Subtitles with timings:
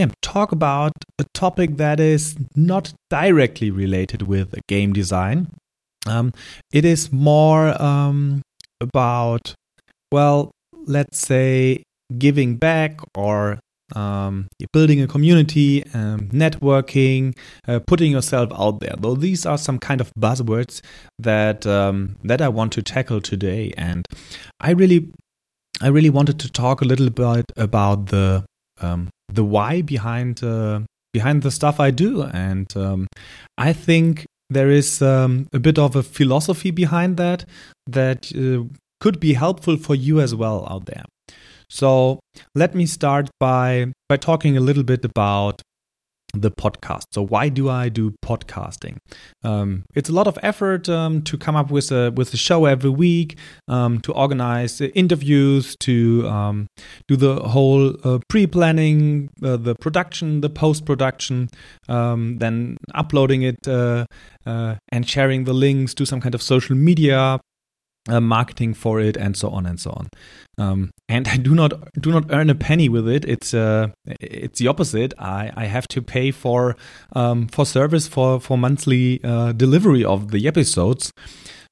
[0.00, 5.48] yeah, talk about a topic that is not directly related with game design.
[6.06, 6.32] Um,
[6.72, 8.40] it is more um,
[8.80, 9.54] about,
[10.10, 10.50] well,
[10.86, 11.82] let's say
[12.16, 13.60] giving back or
[13.94, 17.36] um, building a community, um, networking,
[17.68, 18.94] uh, putting yourself out there.
[18.98, 20.80] Though these are some kind of buzzwords
[21.18, 24.06] that um, that I want to tackle today, and
[24.60, 25.10] I really,
[25.82, 28.44] I really wanted to talk a little bit about the
[28.80, 30.80] um, the why behind uh,
[31.12, 33.06] behind the stuff I do, and um,
[33.58, 37.44] I think there is um, a bit of a philosophy behind that
[37.86, 38.64] that uh,
[39.00, 41.04] could be helpful for you as well out there.
[41.68, 42.20] So
[42.54, 45.62] let me start by by talking a little bit about
[46.34, 47.04] the podcast.
[47.12, 48.96] So why do I do podcasting?
[49.42, 52.66] Um, it's a lot of effort um, to come up with a with a show
[52.66, 53.36] every week,
[53.68, 56.66] um, to organize interviews, to um,
[57.08, 61.48] do the whole uh, pre-planning, uh, the production, the post-production,
[61.88, 64.04] um, then uploading it uh,
[64.46, 67.40] uh, and sharing the links to some kind of social media
[68.08, 70.08] uh, marketing for it and so on and so on.
[70.58, 73.24] Um, and i do not do not earn a penny with it.
[73.24, 73.88] It's uh,
[74.20, 75.12] it's the opposite.
[75.18, 76.76] I i have to pay for
[77.14, 81.12] um, for service for for monthly uh, delivery of the episodes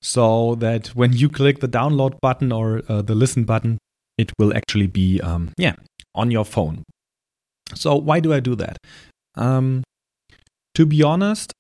[0.00, 3.78] so that when you click the download button or uh, the listen button
[4.16, 5.74] it will actually be um, yeah
[6.14, 6.82] on your phone.
[7.74, 8.76] So why do i do that?
[9.34, 9.84] Um,
[10.74, 11.52] to be honest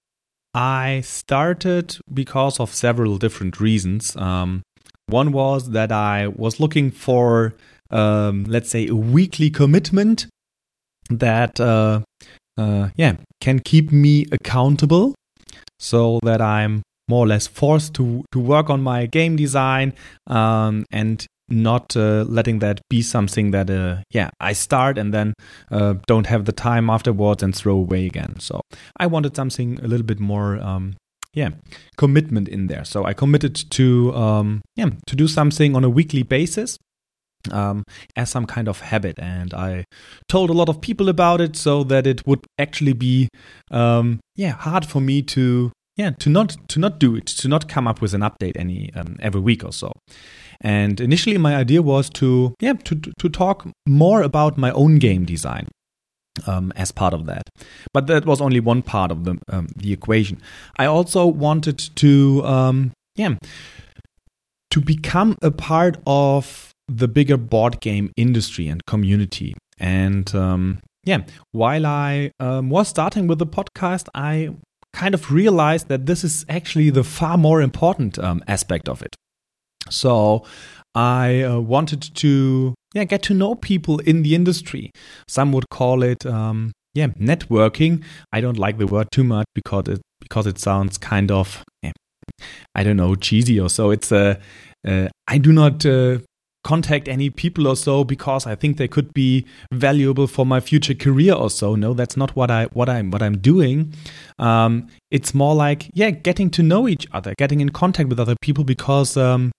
[0.54, 4.16] I started because of several different reasons.
[4.16, 4.62] Um,
[5.06, 7.54] one was that I was looking for,
[7.90, 10.26] um, let's say, a weekly commitment
[11.10, 12.00] that, uh,
[12.56, 15.14] uh, yeah, can keep me accountable,
[15.78, 19.94] so that I'm more or less forced to to work on my game design
[20.26, 25.34] um, and not uh, letting that be something that uh, yeah I start and then
[25.70, 28.38] uh, don't have the time afterwards and throw away again.
[28.40, 28.60] So
[28.98, 30.96] I wanted something a little bit more um,
[31.34, 31.50] yeah
[31.96, 32.84] commitment in there.
[32.84, 36.78] So I committed to um, yeah to do something on a weekly basis.
[37.52, 37.84] Um,
[38.16, 39.84] as some kind of habit, and I
[40.28, 43.28] told a lot of people about it so that it would actually be,
[43.70, 47.68] um, yeah, hard for me to yeah to not to not do it to not
[47.68, 49.92] come up with an update any um, every week or so
[50.60, 55.24] and initially my idea was to yeah to to talk more about my own game
[55.24, 55.68] design
[56.46, 57.48] um, as part of that.
[57.92, 60.40] But that was only one part of the um, the equation.
[60.78, 63.36] I also wanted to um, yeah
[64.70, 69.54] to become a part of the bigger board game industry and community.
[69.78, 74.50] And um, yeah, while I um, was starting with the podcast, I
[74.92, 79.14] kind of realized that this is actually the far more important um, aspect of it.
[79.90, 80.44] So
[80.94, 84.90] I uh, wanted to yeah get to know people in the industry.
[85.28, 88.02] Some would call it um, yeah networking.
[88.32, 91.92] I don't like the word too much because it because it sounds kind of yeah,
[92.74, 93.90] I don't know cheesy or so.
[93.90, 94.34] It's a uh,
[94.86, 96.18] uh, I do not uh,
[96.64, 100.94] contact any people or so because I think they could be valuable for my future
[100.94, 101.74] career or so.
[101.74, 103.94] No, that's not what I what I'm what I'm doing.
[104.38, 108.36] Um, it's more like yeah, getting to know each other, getting in contact with other
[108.40, 109.52] people because um,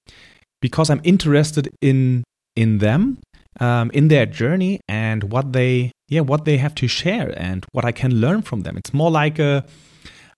[0.62, 2.24] because I'm interested in
[2.56, 3.20] in them,
[3.60, 7.86] um, in their journey and what they yeah what they have to share and what
[7.86, 8.78] I can learn from them.
[8.78, 9.66] It's more like a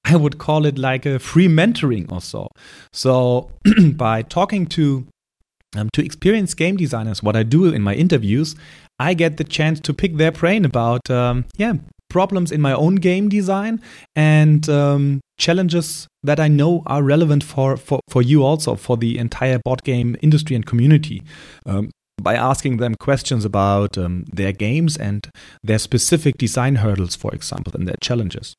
[0.03, 2.47] I would call it like a free mentoring or so.
[2.91, 3.51] So
[3.93, 5.07] by talking to
[5.75, 8.55] um, to experienced game designers, what I do in my interviews,
[8.99, 11.73] I get the chance to pick their brain about, um, yeah,
[12.09, 13.81] problems in my own game design
[14.15, 19.17] and um, challenges that I know are relevant for, for, for you also, for the
[19.17, 21.23] entire board game industry and community.
[21.65, 21.89] Um,
[22.21, 25.27] by asking them questions about um, their games and
[25.63, 28.53] their specific design hurdles, for example, and their challenges.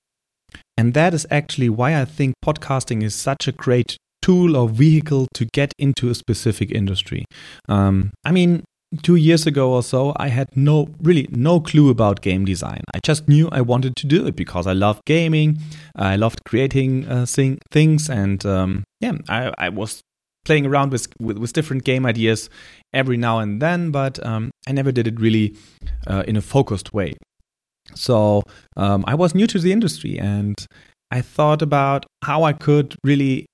[0.77, 5.27] And that is actually why I think podcasting is such a great tool or vehicle
[5.35, 7.25] to get into a specific industry.
[7.69, 8.65] Um, I mean,
[9.03, 12.83] two years ago or so, I had no really no clue about game design.
[12.95, 15.59] I just knew I wanted to do it because I loved gaming,
[15.97, 20.03] I loved creating uh, thing, things, and um, yeah, I, I, was
[20.45, 22.51] playing around with, with, with different game ideas
[22.93, 25.57] every now and then, but um, I never did it really
[26.07, 27.15] uh, in a focused way.
[27.95, 28.43] So
[28.77, 30.57] um, I was new to the industry and
[31.11, 33.47] I thought about how I could really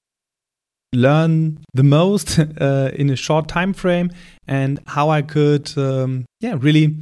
[0.94, 4.10] learn the most uh, in a short time frame
[4.46, 6.96] and how I could um, yeah really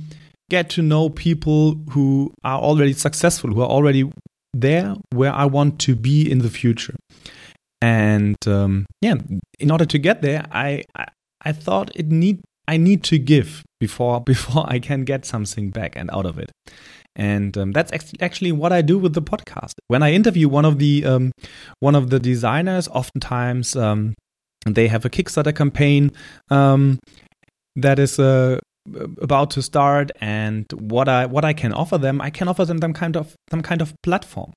[0.51, 4.11] get to know people who are already successful who are already
[4.55, 6.95] there where I want to be in the future.
[7.83, 9.17] And um, yeah
[9.59, 11.07] in order to get there I, I
[11.43, 15.95] I thought it need I need to give before before I can get something back
[15.97, 16.51] and out of it
[17.17, 17.91] and um, that's
[18.21, 19.73] actually what I do with the podcast.
[19.89, 21.33] When I interview one of the um,
[21.81, 24.15] one of the designers, oftentimes um,
[24.67, 26.13] they have a Kickstarter campaign
[26.51, 26.99] um,
[27.75, 28.59] that is uh,
[29.21, 32.81] about to start, and what I what I can offer them, I can offer them
[32.81, 34.53] some kind of some kind of platform.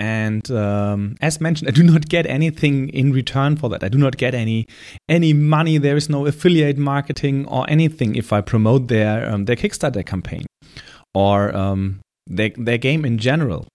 [0.00, 3.82] And um, as mentioned, I do not get anything in return for that.
[3.82, 4.66] I do not get any
[5.08, 5.78] any money.
[5.78, 10.46] There is no affiliate marketing or anything if I promote their um, their Kickstarter campaign
[11.14, 13.66] or um, their, their game in general.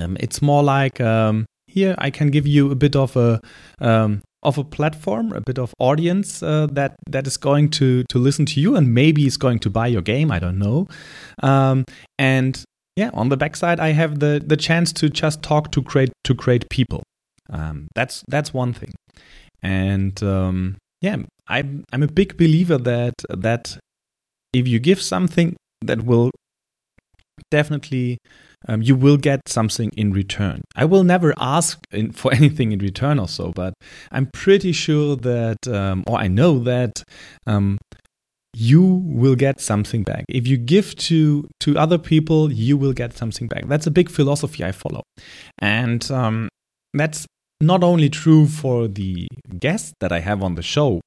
[0.00, 3.40] Um, it's more like um, here I can give you a bit of a
[3.80, 8.18] um, of a platform, a bit of audience uh, that that is going to to
[8.18, 10.30] listen to you and maybe is going to buy your game.
[10.30, 10.88] I don't know.
[11.42, 11.84] Um,
[12.18, 12.62] and
[12.96, 16.34] yeah, on the backside, I have the the chance to just talk to great to
[16.34, 17.02] great people.
[17.50, 18.92] Um, that's that's one thing,
[19.62, 20.20] and
[21.00, 21.16] yeah,
[21.46, 23.78] I'm I'm a big believer that that
[24.52, 26.30] if you give something that will
[27.58, 28.18] definitely
[28.68, 30.62] um, you will get something in return.
[30.74, 33.74] I will never ask in, for anything in return or so, but
[34.10, 37.02] I'm pretty sure that, um, or I know that
[37.46, 37.78] um,
[38.56, 40.24] you will get something back.
[40.28, 43.66] If you give to to other people, you will get something back.
[43.66, 45.02] That's a big philosophy I follow,
[45.58, 46.48] and um,
[47.00, 47.26] that's
[47.60, 49.28] not only true for the
[49.58, 51.00] guests that I have on the show.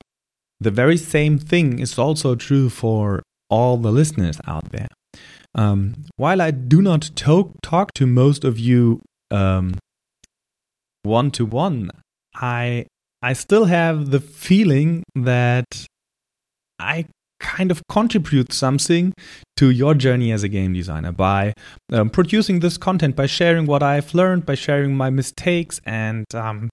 [0.60, 4.97] The very same thing is also true for all the listeners out there.
[5.58, 9.02] Um, while I do not talk, talk to most of you
[11.08, 11.90] one to one,
[12.36, 12.86] I
[13.22, 15.86] I still have the feeling that
[16.80, 17.08] I
[17.40, 19.14] kind of contribute something
[19.56, 21.54] to your journey as a game designer by
[21.92, 26.70] um, producing this content, by sharing what I've learned, by sharing my mistakes, and um,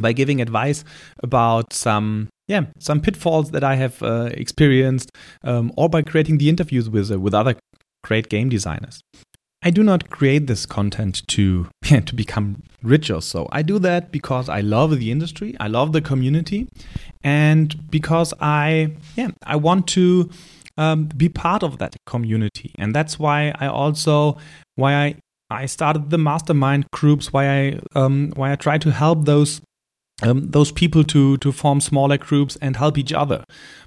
[0.00, 0.84] by giving advice
[1.22, 5.10] about some yeah some pitfalls that I have uh, experienced,
[5.42, 7.56] um, or by creating the interviews with uh, with other
[8.02, 9.00] great game designers.
[9.62, 13.48] I do not create this content to yeah, to become rich or so.
[13.52, 16.68] I do that because I love the industry, I love the community,
[17.22, 20.30] and because I yeah I want to
[20.78, 24.38] um, be part of that community, and that's why I also
[24.76, 25.14] why I
[25.50, 29.60] I started the mastermind groups, why I um, why I try to help those
[30.22, 33.44] um, those people to to form smaller groups and help each other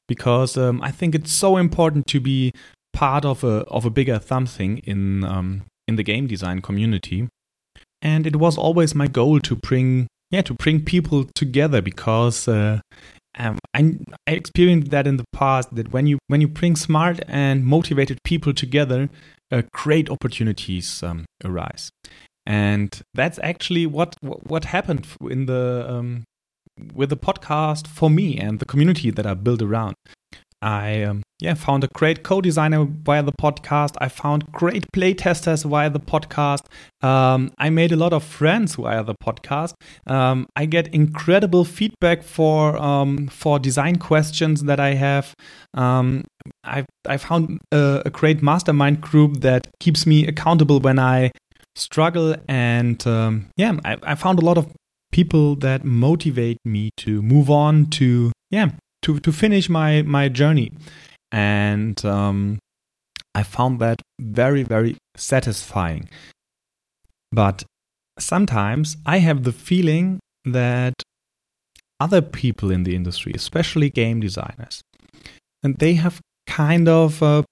[0.08, 2.52] because um, I think it's so important to be
[2.94, 7.28] part of a of a bigger something in um, in the game design community,
[8.02, 12.80] and it was always my goal to bring yeah to bring people together because uh,
[13.38, 13.98] um, I,
[14.28, 18.20] I experienced that in the past that when you when you bring smart and motivated
[18.24, 19.10] people together,
[19.52, 21.90] uh, great opportunities um, arise,
[22.46, 26.24] and that's actually what what happened in the um,
[26.94, 29.96] with the podcast for me and the community that I built around.
[30.64, 33.96] I um, yeah found a great co-designer via the podcast.
[34.00, 36.62] I found great playtesters via the podcast.
[37.02, 39.74] Um, I made a lot of friends via the podcast.
[40.08, 45.34] Um, I get incredible feedback for um, for design questions that I have.
[45.74, 46.24] Um,
[46.64, 51.32] I I found a, a, great mastermind group that keeps me accountable when I
[51.76, 54.68] struggle, and um, yeah, I, I found a lot of
[55.12, 58.70] people that motivate me to move on to yeah
[59.04, 60.72] to to finish my my journey,
[61.32, 62.60] and um,
[63.36, 66.10] I found that very very satisfying.
[67.32, 67.64] But
[68.20, 70.94] sometimes I have the feeling that
[72.00, 74.82] other people in the industry, especially game designers,
[75.64, 77.46] and they have kind of a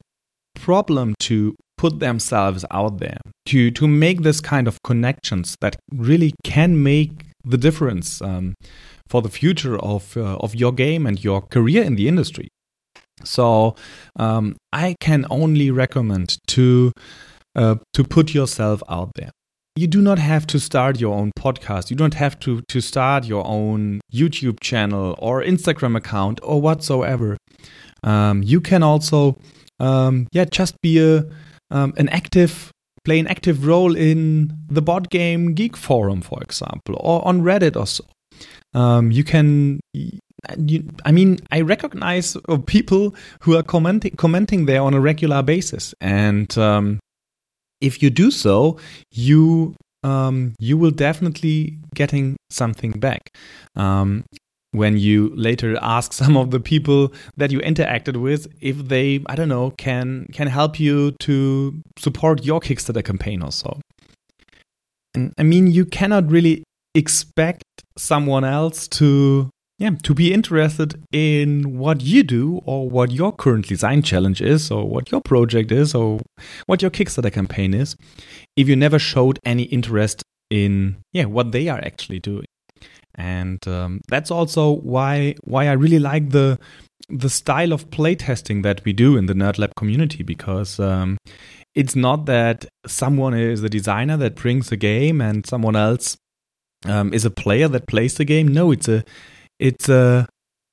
[0.55, 3.17] problem to put themselves out there
[3.48, 8.53] to to make this kind of connections that really can make the difference um,
[9.11, 12.47] for the future of uh, of your game and your career in the industry.
[13.23, 13.75] So
[14.15, 16.91] um, I can only recommend to
[17.55, 19.31] uh, to put yourself out there.
[19.75, 21.89] You do not have to start your own podcast.
[21.91, 27.37] You don't have to to start your own YouTube channel or Instagram account or whatsoever.
[28.03, 29.37] Um, you can also,
[29.79, 31.25] um, yeah, just be a
[31.69, 32.71] um, an active
[33.03, 37.75] play an active role in the board game geek forum, for example, or on Reddit
[37.75, 38.03] or so.
[38.73, 39.79] Um, you can.
[40.57, 45.43] You, I mean, I recognize uh, people who are commenting commenting there on a regular
[45.43, 46.99] basis, and um,
[47.79, 48.77] if you do so,
[49.11, 53.35] you um, you will definitely getting something back.
[53.75, 54.23] Um,
[54.71, 59.35] when you later ask some of the people that you interacted with if they i
[59.35, 63.79] don't know can can help you to support your kickstarter campaign or so
[65.13, 66.63] and i mean you cannot really
[66.95, 67.63] expect
[67.98, 73.67] someone else to yeah to be interested in what you do or what your current
[73.67, 76.19] design challenge is or what your project is or
[76.67, 77.95] what your kickstarter campaign is
[78.55, 82.45] if you never showed any interest in yeah what they are actually doing.
[83.15, 86.60] And um, that's also why why I really like the
[87.10, 91.17] the style of playtesting that we do in the Nerd Lab community because um,
[91.75, 96.17] it's not that someone is the designer that brings a game and someone else
[96.85, 98.47] um, is a player that plays the game.
[98.47, 99.03] No, it's a
[99.59, 100.27] it's a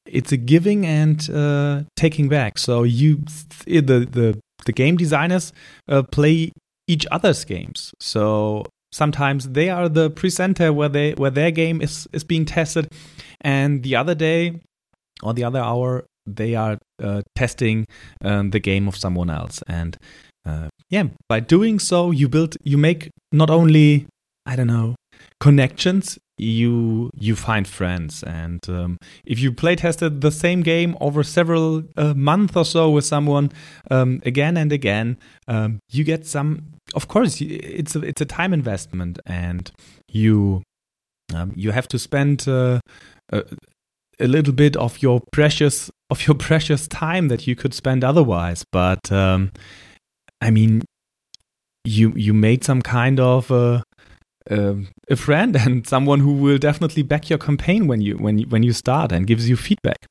[0.06, 2.58] it's a giving and uh, taking back.
[2.58, 3.22] So you
[3.66, 5.52] the the the game designers
[5.88, 6.52] uh, play
[6.86, 7.92] each other's games.
[8.00, 12.88] So sometimes they are the presenter where they where their game is is being tested
[13.40, 14.60] and the other day
[15.22, 17.86] or the other hour they are uh, testing
[18.24, 19.96] um, the game of someone else and
[20.46, 24.06] uh, yeah by doing so you build you make not only
[24.46, 24.94] i don't know
[25.40, 28.22] connections you you find friends.
[28.22, 32.90] And um, if you play tested the same game over several uh, months or so
[32.90, 33.50] with someone
[33.90, 35.18] um, again and again
[35.48, 39.70] um, you get some of course it's a, it's a time investment and
[40.08, 40.62] you
[41.34, 42.80] um, you have to spend uh,
[43.30, 43.44] a,
[44.18, 48.64] a, little bit of your precious of your precious time that you could spend otherwise.
[48.72, 49.52] But um,
[50.40, 50.82] i mean
[51.84, 53.82] you you made some kind of uh,
[54.50, 58.46] um, a friend and someone who will definitely back your campaign when you when you,
[58.46, 60.06] when you start and gives you feedback.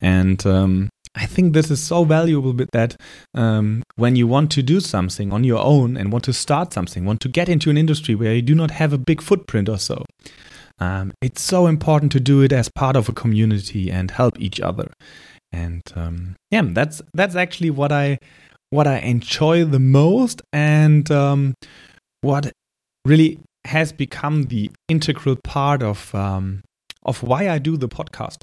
[0.00, 2.96] And um, I think this is so valuable that
[3.34, 7.04] um, when you want to do something on your own and want to start something,
[7.04, 9.78] want to get into an industry where you do not have a big footprint or
[9.78, 10.04] so,
[10.78, 14.60] um, it's so important to do it as part of a community and help each
[14.60, 14.90] other.
[15.52, 18.18] And um, yeah, that's that's actually what I
[18.70, 21.54] what I enjoy the most and um,
[22.22, 22.52] what
[23.04, 26.62] really has become the integral part of um,
[27.04, 28.42] of why I do the podcast.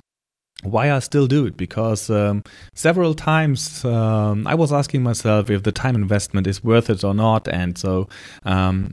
[0.63, 2.43] Why I still do it because um,
[2.75, 7.13] several times um, I was asking myself if the time investment is worth it or
[7.13, 8.09] not, and so
[8.43, 8.91] um,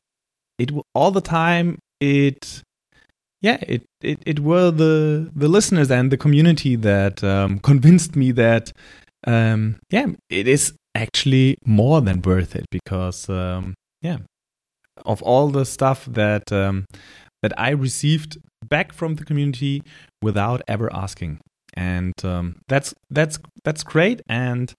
[0.59, 2.63] it all the time it
[3.43, 8.31] yeah it, it it were the the listeners and the community that um, convinced me
[8.33, 8.73] that
[9.27, 13.29] um, yeah it is actually more than worth it because
[14.03, 14.19] yeah
[15.05, 16.87] of all the stuff that um,
[17.43, 19.83] that I received back from the community
[20.23, 21.39] without ever asking,
[21.75, 24.21] and um, that's that's that's great.
[24.29, 24.73] And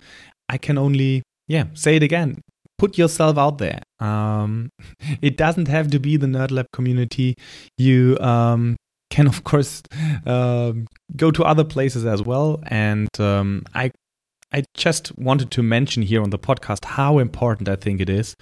[0.50, 2.42] I can only yeah say it again.
[2.78, 3.82] Put yourself out there.
[4.00, 4.70] Um,
[5.22, 7.36] it doesn't have to be the NerdLab community.
[7.78, 8.78] You um,
[9.10, 9.82] can of course
[10.26, 10.74] uh,
[11.16, 12.62] go to other places as well.
[12.68, 13.92] And um, I
[14.54, 18.36] I just wanted to mention here on the podcast how important I think it is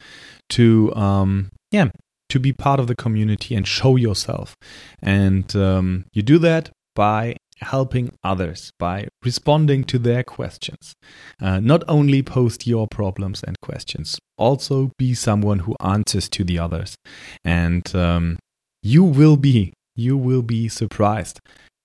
[0.50, 1.90] to um, yeah,
[2.30, 4.56] to be part of the community and show yourself.
[5.02, 10.94] And um, you do that by helping others, by responding to their questions.
[11.42, 16.60] Uh, not only post your problems and questions, also be someone who answers to the
[16.60, 16.96] others.
[17.44, 18.38] And um,
[18.82, 21.40] you will be, you will be surprised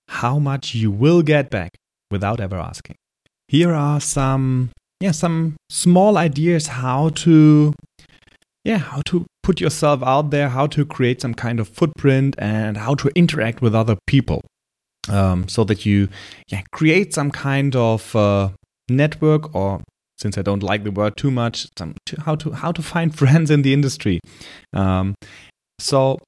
[0.07, 1.71] how much you will get back
[2.09, 2.95] without ever asking.
[3.47, 7.73] Here are some yeah some small ideas how to
[8.63, 12.77] yeah, how to put yourself out there, how to create some kind of footprint, and
[12.77, 14.41] how to interact with other people,
[15.09, 16.09] um, so that you
[16.47, 18.49] yeah create some kind of uh,
[18.89, 19.81] network, or
[20.17, 23.15] since I don't like the word too much, some, to, how to how to find
[23.17, 24.19] friends in the industry.
[24.73, 25.15] Um,
[25.79, 26.19] so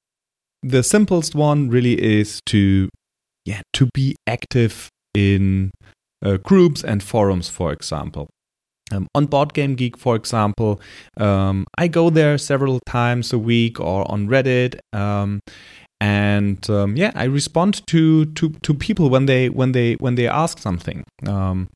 [0.62, 2.88] the simplest one really is to
[3.44, 5.70] yeah to be active in
[6.24, 8.28] uh, groups and forums, for example.
[8.92, 10.80] Um, on Board Game Geek, for example,
[11.16, 14.78] um, I go there several times a week or on Reddit.
[14.92, 15.40] Um,
[16.00, 20.28] and um, yeah, I respond to, to, to people when they when they when they
[20.28, 21.04] ask something.
[21.26, 21.68] Um,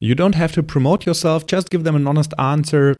[0.00, 2.96] you don't have to promote yourself; just give them an honest answer.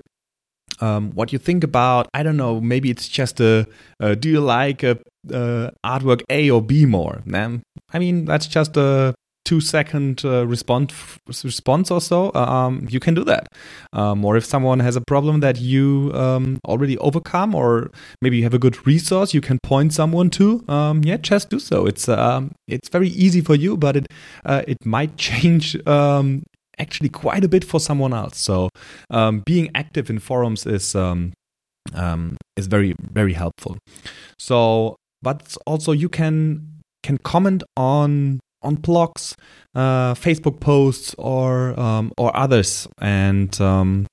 [0.81, 2.61] Um, what you think about I don't know.
[2.61, 3.67] Maybe it's just a,
[4.01, 4.99] do you like a,
[5.31, 7.23] a artwork A or B more?
[7.33, 9.15] I mean, that's just a
[9.47, 10.93] two second uh, response
[11.26, 13.47] response or so, um, you can do that.
[13.93, 18.43] Um, or if someone has a problem that you um, already overcome, or maybe you
[18.43, 21.87] have a good resource you can point someone to, um, yeah, just do so.
[21.87, 24.07] It's um, it's very easy for you, but it
[24.45, 26.43] uh, it might change um,
[26.79, 28.37] actually quite a bit for someone else.
[28.38, 28.69] So
[29.45, 30.95] being active in forums is
[32.57, 33.79] is very very helpful.
[34.38, 39.37] So, but also you can can comment on on blogs,
[39.75, 44.07] uh, Facebook posts, or um, or others, and um,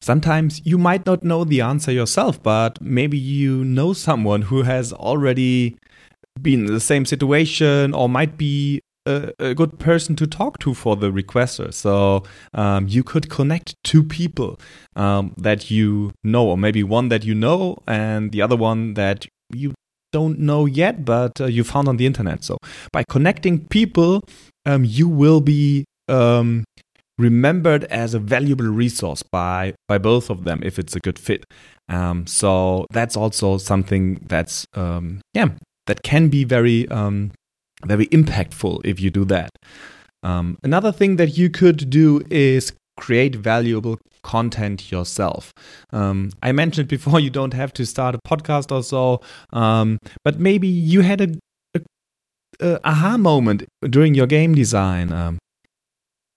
[0.00, 4.92] sometimes you might not know the answer yourself, but maybe you know someone who has
[4.92, 5.76] already
[6.40, 10.74] been in the same situation or might be a, a, good person to talk to
[10.74, 11.72] for the requester.
[11.72, 14.58] So um, you could connect two people
[14.96, 19.26] um, that you know, or maybe one that you know and the other one that
[19.52, 19.74] you
[20.14, 22.44] don't know yet, but uh, you found on the internet.
[22.44, 22.56] So
[22.92, 24.22] by connecting people,
[24.64, 26.64] um, you will be um,
[27.18, 31.44] remembered as a valuable resource by by both of them if it's a good fit.
[31.88, 35.48] Um, so that's also something that's um, yeah
[35.86, 37.32] that can be very um,
[37.84, 39.50] very impactful if you do that.
[40.22, 45.52] Um, another thing that you could do is create valuable content yourself.
[45.92, 49.20] Um, I mentioned before you don't have to start a podcast or so,
[49.52, 51.28] um, but maybe you had a,
[51.74, 51.80] a,
[52.60, 55.12] a, aha moment during your game design.
[55.12, 55.38] Um,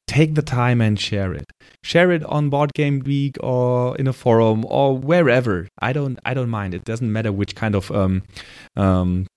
[0.08, 1.46] take the time and share it.
[1.84, 5.68] Share it on Board Game Geek or in a forum or wherever.
[5.80, 6.74] I don't I don't mind.
[6.74, 8.24] It doesn't matter which kind of um,
[8.76, 9.28] um,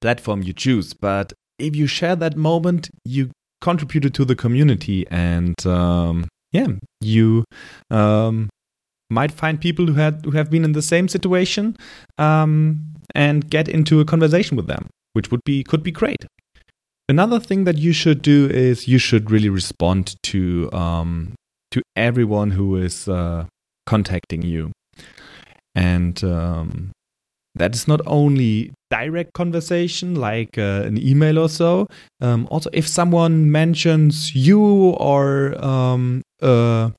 [0.00, 3.30] platform you choose, but if you share that moment, you
[3.60, 6.68] contributed to the community, and um, yeah,
[7.00, 7.44] you
[7.90, 8.48] um,
[9.10, 11.76] might find people who had who have been in the same situation
[12.18, 12.56] um,
[13.14, 16.24] and get into a conversation with them, which would be could be great.
[17.08, 21.34] Another thing that you should do is you should really respond to um,
[21.70, 23.44] to everyone who is uh,
[23.86, 24.72] contacting you,
[25.74, 26.90] and um,
[27.54, 31.86] that is not only direct conversation like uh, an email or so.
[32.20, 36.92] Um, also, if someone mentions you or um, a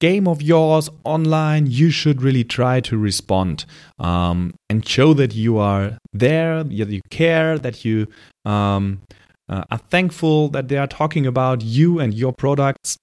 [0.00, 3.64] game of yours online, you should really try to respond
[3.98, 8.06] um, and show that you are there, that you care, that you
[8.44, 9.00] um,
[9.48, 12.96] uh, are thankful that they are talking about you and your products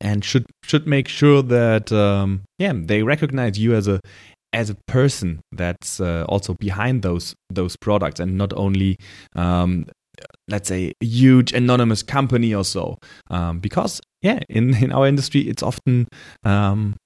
[0.00, 4.00] and should should make sure that um, yeah they recognize you as a
[4.52, 8.96] as a person that's uh, also behind those those products and not only
[9.34, 9.86] um,
[10.48, 12.98] let's say a huge anonymous company or so
[13.30, 16.06] um, because yeah in, in our industry it's often
[16.44, 16.96] um,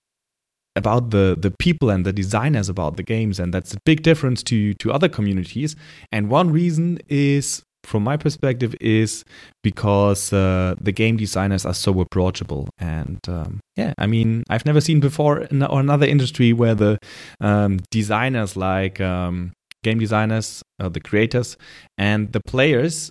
[0.77, 4.43] about the the people and the designers about the games and that's a big difference
[4.43, 5.77] to to other communities.
[6.11, 9.25] And one reason is from my perspective is
[9.63, 12.69] because uh, the game designers are so approachable.
[12.79, 16.99] And um, yeah i mean i've never seen before in another industry where the
[17.41, 21.57] um, designers like um, game designers uh, the creators
[21.99, 23.11] and the players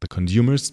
[0.00, 0.72] the consumers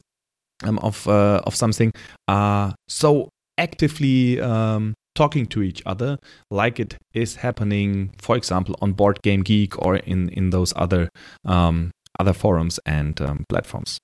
[0.64, 1.92] um, of uh, of something
[2.28, 6.18] are so actively um, talking to each other
[6.50, 11.10] like it is happening for example on board game geek or in in those other
[11.46, 13.98] um, other forums and um, platforms.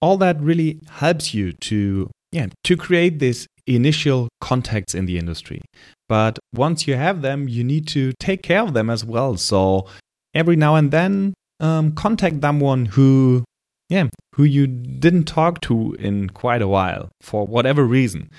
[0.00, 5.62] All that really helps you to yeah to create this initial contacts in the industry.
[6.08, 9.36] But once you have them, you need to take care of them as well.
[9.36, 9.86] So
[10.34, 13.44] every now and then, um, contact someone who
[13.88, 18.30] yeah who you didn't talk to in quite a while for whatever reason.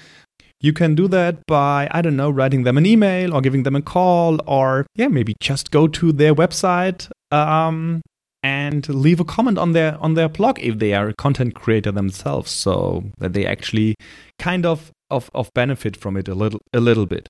[0.61, 3.75] You can do that by, I don't know, writing them an email or giving them
[3.75, 8.01] a call or, yeah, maybe just go to their website um,
[8.43, 11.91] and leave a comment on their on their blog if they are a content creator
[11.91, 13.95] themselves so that they actually
[14.39, 17.27] kind of of, of benefit from it a little a little bit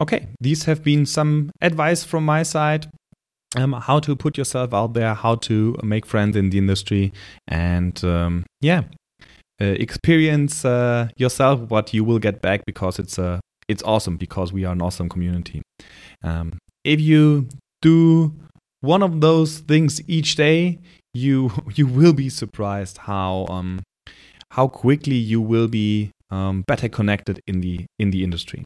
[0.00, 2.86] okay these have been some advice from my side
[3.56, 7.12] um, how to put yourself out there how to make friends in the industry
[7.48, 8.82] and um, yeah
[9.60, 14.16] uh, experience uh, yourself what you will get back because it's a uh, it's awesome
[14.16, 15.62] because we are an awesome community
[16.24, 17.48] um, if you
[17.80, 18.32] do
[18.82, 20.78] one of those things each day,
[21.14, 23.80] you you will be surprised how um,
[24.50, 28.64] how quickly you will be um, better connected in the in the industry.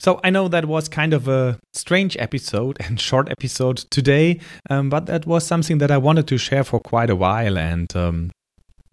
[0.00, 4.90] So I know that was kind of a strange episode and short episode today, um,
[4.90, 8.30] but that was something that I wanted to share for quite a while, and um,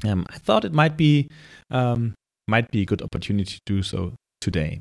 [0.06, 1.30] um, I thought it might be
[1.70, 2.14] um,
[2.48, 4.80] might be a good opportunity to do so today.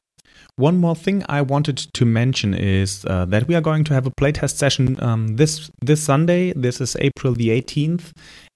[0.57, 4.07] One more thing I wanted to mention is uh, that we are going to have
[4.07, 6.53] a playtest session um, this this Sunday.
[6.55, 8.13] This is April the 18th,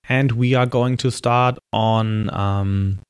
[0.08, 3.00] and we are going to start on um,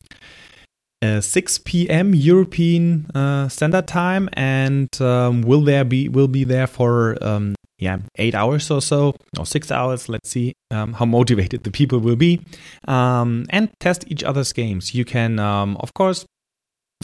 [1.05, 2.15] uh, 6 p.m.
[2.15, 7.99] European uh, Standard Time, and um, will there be will be there for um, yeah
[8.17, 10.09] eight hours or so or six hours.
[10.09, 12.41] Let's see um, how motivated the people will be,
[12.89, 14.95] um, and test each other's games.
[14.95, 16.25] You can of course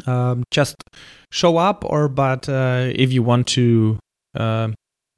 [0.06, 0.76] um, just
[1.30, 1.84] show up.
[1.84, 3.98] Or but uh, if you want to
[4.34, 4.68] uh,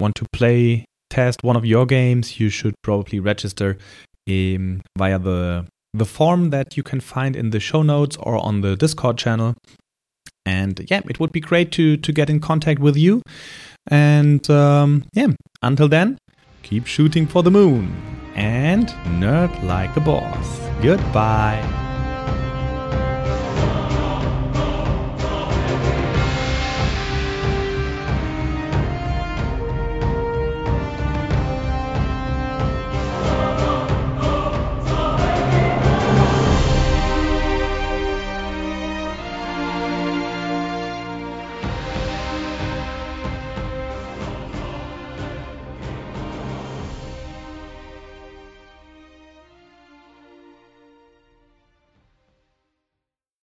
[0.01, 3.79] want to play test one of your games, you should probably register
[4.29, 8.61] um, via the the form that you can find in the show notes or on
[8.61, 9.55] the Discord channel.
[10.45, 13.23] And yeah, it would be great to to get in contact with you.
[13.89, 15.29] And um, yeah,
[15.63, 16.19] until then,
[16.63, 17.95] keep shooting for the moon
[18.35, 18.89] and
[19.21, 20.61] nerd like a boss.
[20.81, 21.82] Goodbye.